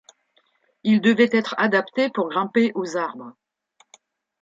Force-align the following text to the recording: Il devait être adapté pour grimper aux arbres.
Il 0.81 0.99
devait 0.99 1.29
être 1.31 1.53
adapté 1.59 2.09
pour 2.09 2.27
grimper 2.29 2.71
aux 2.73 2.97
arbres. 2.97 3.33